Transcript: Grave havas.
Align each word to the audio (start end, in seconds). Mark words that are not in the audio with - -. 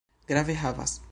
Grave 0.27 0.55
havas. 0.55 0.99